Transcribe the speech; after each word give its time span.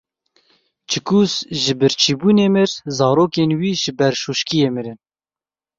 Çikûs 0.89 1.33
ji 1.61 1.73
birçîbûnê 1.79 2.47
mir, 2.55 2.71
zarokên 2.97 3.51
wî 3.59 3.71
ji 3.81 3.91
berşoşkiyê 3.99 4.69
mirin. 4.75 4.99